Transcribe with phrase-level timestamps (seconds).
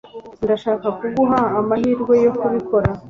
[0.43, 2.89] Ndashaka kuguha amahirwe yo kubikora.